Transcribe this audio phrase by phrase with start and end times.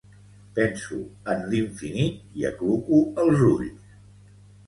[0.59, 0.95] Penso
[1.33, 3.95] en l'infinit i acluco els ulls.